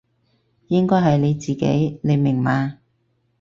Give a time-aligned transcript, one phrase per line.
[0.69, 2.79] 應該係你自己，你明嘛？